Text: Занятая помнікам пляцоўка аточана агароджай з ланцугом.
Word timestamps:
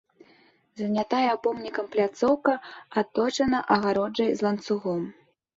Занятая 0.79 1.33
помнікам 1.43 1.85
пляцоўка 1.95 2.55
аточана 3.03 3.59
агароджай 3.77 4.31
з 4.41 4.49
ланцугом. 4.49 5.03